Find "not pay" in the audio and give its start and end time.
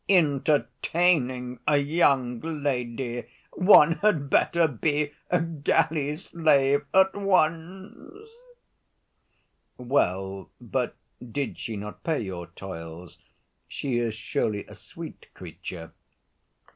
11.77-12.19